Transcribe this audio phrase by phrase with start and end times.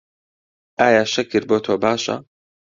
[0.79, 2.15] ئایا شەکر بۆ تۆ باشە؟